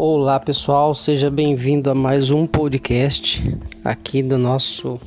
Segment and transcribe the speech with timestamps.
[0.00, 3.42] Olá pessoal, seja bem-vindo a mais um podcast
[3.84, 5.00] aqui do nosso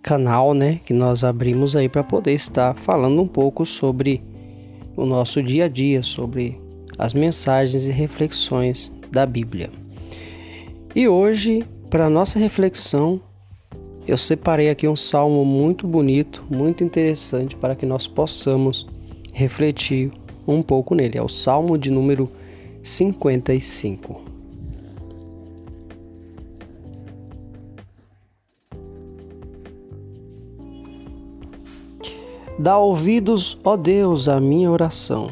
[0.00, 0.80] canal, né?
[0.86, 4.22] Que nós abrimos aí para poder estar falando um pouco sobre
[4.96, 6.58] o nosso dia a dia, sobre
[6.96, 9.68] as mensagens e reflexões da Bíblia.
[10.96, 13.20] E hoje, para nossa reflexão,
[14.06, 18.86] eu separei aqui um salmo muito bonito, muito interessante para que nós possamos
[19.34, 20.10] refletir
[20.46, 21.18] um pouco nele.
[21.18, 22.30] É o salmo de número
[22.88, 24.22] 55.
[32.58, 35.28] Dá ouvidos, ó Deus, à minha oração.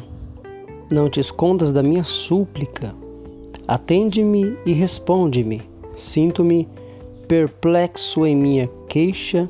[0.91, 2.95] Não te escondas da minha súplica.
[3.67, 5.61] Atende-me e responde-me.
[5.93, 6.69] Sinto-me
[7.27, 9.49] perplexo em minha queixa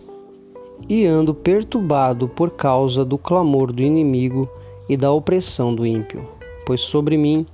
[0.90, 4.50] e ando perturbado por causa do clamor do inimigo
[4.90, 6.28] e da opressão do ímpio,
[6.66, 7.46] pois sobre mim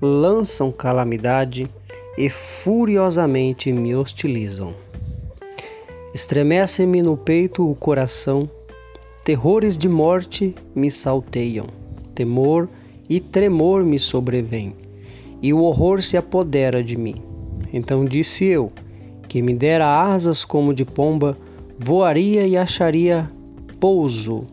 [0.00, 1.68] lançam calamidade
[2.16, 4.74] e furiosamente me hostilizam.
[6.14, 8.48] Estremece-me no peito o coração,
[9.24, 11.66] terrores de morte me salteiam,
[12.14, 12.68] temor
[13.08, 14.74] e tremor me sobrevêm,
[15.42, 17.22] e o horror se apodera de mim.
[17.72, 18.70] Então disse eu:
[19.28, 21.36] que me dera asas como de pomba,
[21.76, 23.28] voaria e acharia
[23.80, 24.46] pouso.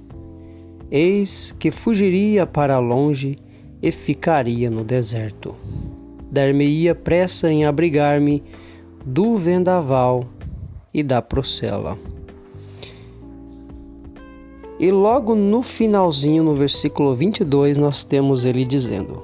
[0.89, 3.37] Eis que fugiria para longe
[3.81, 5.55] e ficaria no deserto.
[6.31, 8.43] Dar-me-ia pressa em abrigar-me
[9.05, 10.23] do vendaval
[10.93, 11.97] e da procela.
[14.79, 19.21] E logo no finalzinho, no versículo 22, nós temos ele dizendo: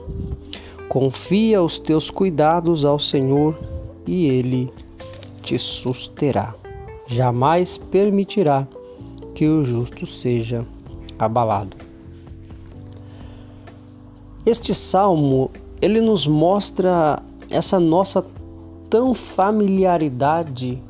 [0.87, 3.57] Confia os teus cuidados ao Senhor
[4.05, 4.71] e ele
[5.41, 6.53] te susterá.
[7.07, 8.67] Jamais permitirá
[9.33, 10.65] que o justo seja
[11.17, 11.86] abalado.
[14.47, 18.25] Este salmo, ele nos mostra essa nossa
[18.89, 20.81] tão familiaridade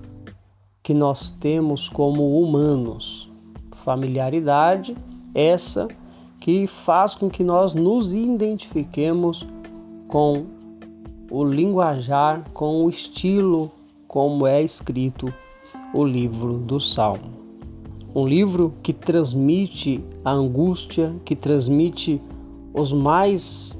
[0.84, 3.28] que nós temos como humanos.
[3.72, 4.96] Familiaridade
[5.34, 5.88] essa
[6.40, 9.44] que faz com que nós nos identifiquemos
[10.08, 10.46] com
[11.32, 13.72] o linguajar, com o estilo
[14.08, 15.34] como é escrito
[15.96, 17.34] o livro do Salmo.
[18.14, 22.22] Um livro que transmite a angústia, que transmite
[22.78, 23.78] os mais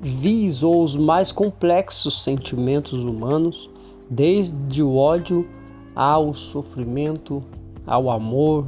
[0.00, 3.68] vis ou os mais complexos sentimentos humanos,
[4.08, 5.46] desde o ódio
[5.94, 7.42] ao sofrimento,
[7.86, 8.66] ao amor,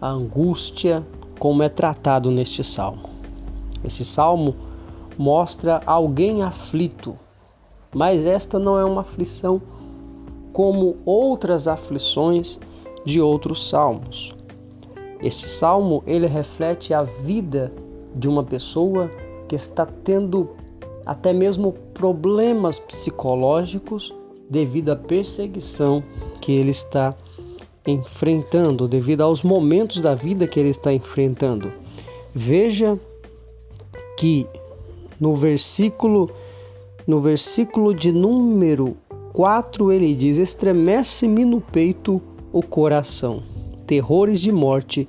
[0.00, 1.06] à angústia,
[1.38, 3.10] como é tratado neste salmo.
[3.84, 4.56] Este salmo
[5.18, 7.14] mostra alguém aflito,
[7.94, 9.60] mas esta não é uma aflição
[10.52, 12.58] como outras aflições
[13.04, 14.34] de outros salmos.
[15.20, 17.72] Este salmo ele reflete a vida
[18.14, 19.10] de uma pessoa
[19.48, 20.50] que está tendo
[21.04, 24.14] até mesmo problemas psicológicos
[24.48, 26.02] devido à perseguição
[26.40, 27.14] que ele está
[27.86, 31.72] enfrentando, devido aos momentos da vida que ele está enfrentando.
[32.34, 32.98] Veja
[34.16, 34.46] que
[35.20, 36.30] no versículo
[37.06, 38.96] no versículo de número
[39.34, 42.20] 4 ele diz: Estremece-me no peito
[42.52, 43.42] o coração,
[43.86, 45.06] terrores de morte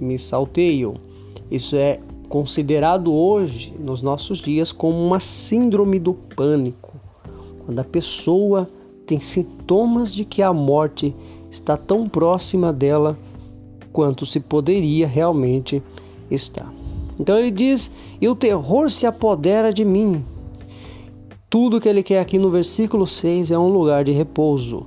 [0.00, 0.94] me salteiam.
[1.50, 6.94] Isso é considerado hoje, nos nossos dias, como uma síndrome do pânico,
[7.64, 8.68] quando a pessoa
[9.06, 11.14] tem sintomas de que a morte
[11.50, 13.16] está tão próxima dela
[13.92, 15.82] quanto se poderia realmente
[16.30, 16.72] estar.
[17.18, 20.24] Então ele diz: E o terror se apodera de mim.
[21.48, 24.86] Tudo que ele quer aqui no versículo 6 é um lugar de repouso.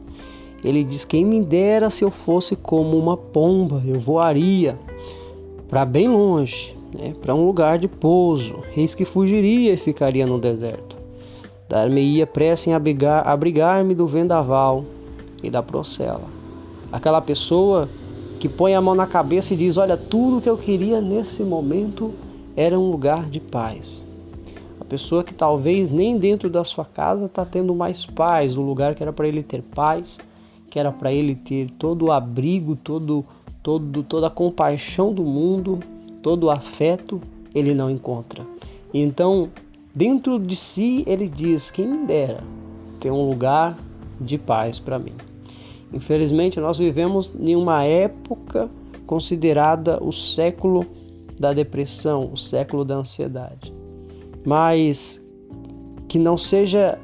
[0.63, 4.77] Ele diz: Quem me dera se eu fosse como uma pomba, eu voaria
[5.69, 8.63] para bem longe, né, para um lugar de pouso.
[8.75, 10.97] Eis que fugiria e ficaria no deserto.
[11.67, 14.85] Dar-me-ia pressa em abrigar-me do vendaval
[15.44, 16.25] e da procela.
[16.91, 17.88] Aquela pessoa
[18.39, 22.12] que põe a mão na cabeça e diz: Olha, tudo que eu queria nesse momento
[22.56, 24.03] era um lugar de paz.
[24.81, 28.95] A pessoa que talvez nem dentro da sua casa está tendo mais paz, o lugar
[28.95, 30.18] que era para ele ter paz,
[30.69, 33.24] que era para ele ter todo o abrigo, todo,
[33.62, 35.80] todo, toda a compaixão do mundo,
[36.21, 37.21] todo afeto
[37.54, 38.45] ele não encontra.
[38.94, 39.50] Então,
[39.95, 42.44] dentro de si, ele diz: Quem me dera
[43.00, 43.77] ter um lugar
[44.19, 45.13] de paz para mim.
[45.94, 48.69] Infelizmente, nós vivemos em uma época
[49.07, 50.86] considerada o século
[51.39, 53.74] da depressão, o século da ansiedade.
[54.45, 55.22] Mas
[56.07, 57.00] que não seja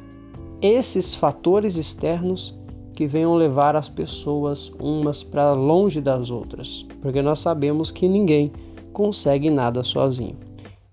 [0.61, 2.55] esses fatores externos
[2.93, 8.51] que venham levar as pessoas umas para longe das outras, porque nós sabemos que ninguém
[8.95, 10.37] consegue nada sozinho.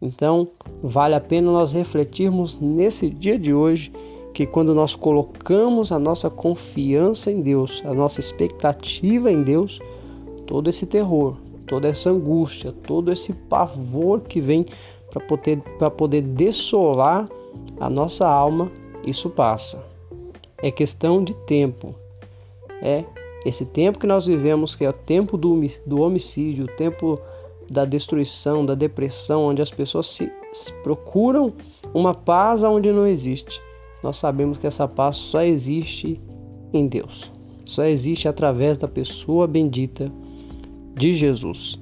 [0.00, 0.48] Então,
[0.82, 3.92] vale a pena nós refletirmos nesse dia de hoje
[4.34, 9.78] que quando nós colocamos a nossa confiança em Deus, a nossa expectativa em Deus,
[10.48, 14.66] todo esse terror, toda essa angústia, todo esse pavor que vem
[15.08, 15.62] para poder,
[15.96, 17.28] poder dessolar
[17.78, 18.72] a nossa alma,
[19.06, 19.84] isso passa.
[20.58, 21.94] É questão de tempo.
[22.80, 23.04] É
[23.46, 27.20] esse tempo que nós vivemos, que é o tempo do, do homicídio, o tempo
[27.72, 30.30] da destruição, da depressão, onde as pessoas se,
[30.82, 31.52] procuram
[31.94, 33.60] uma paz onde não existe.
[34.02, 36.20] Nós sabemos que essa paz só existe
[36.72, 37.32] em Deus.
[37.64, 40.12] Só existe através da pessoa bendita
[40.94, 41.78] de Jesus.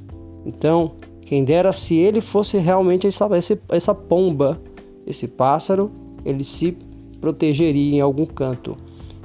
[0.47, 0.93] Então,
[1.23, 3.29] quem dera se ele fosse realmente essa,
[3.71, 4.61] essa pomba,
[5.07, 5.91] esse pássaro,
[6.25, 6.77] ele se
[7.21, 8.77] protegeria em algum canto.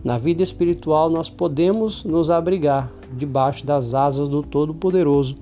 [0.04, 5.36] Na vida espiritual, nós podemos nos abrigar debaixo das asas do Todo-Poderoso,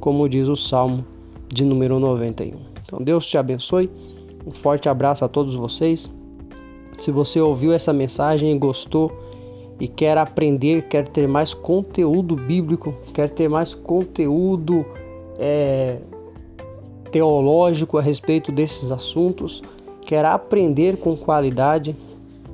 [0.00, 1.04] como diz o Salmo
[1.48, 2.56] de número 91.
[2.82, 3.90] Então, Deus te abençoe.
[4.46, 6.10] Um forte abraço a todos vocês.
[6.98, 9.12] Se você ouviu essa mensagem e gostou
[9.78, 14.86] e quer aprender, quer ter mais conteúdo bíblico, quer ter mais conteúdo
[15.38, 15.98] é,
[17.10, 19.62] teológico a respeito desses assuntos,
[20.00, 21.94] quer aprender com qualidade,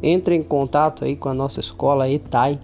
[0.03, 2.59] entre em contato aí com a nossa escola ETAI,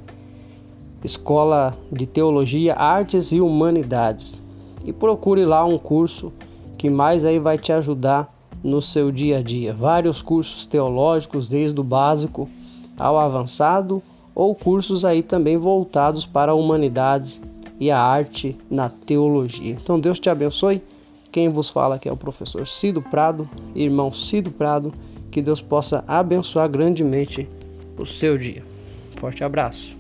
[1.05, 4.43] Escola de Teologia, Artes e Humanidades,
[4.89, 6.33] e procure lá um curso
[6.79, 9.75] que mais aí vai te ajudar no seu dia a dia.
[9.75, 12.49] Vários cursos teológicos, desde o básico
[12.97, 14.03] ao avançado,
[14.35, 17.39] ou cursos aí também voltados para humanidades
[17.79, 19.73] e a arte na teologia.
[19.73, 20.83] Então Deus te abençoe.
[21.31, 24.93] Quem vos fala aqui é o professor Cido Prado, irmão Cido Prado.
[25.31, 27.47] Que Deus possa abençoar grandemente
[27.99, 28.65] o seu dia.
[29.17, 29.98] Forte abraço.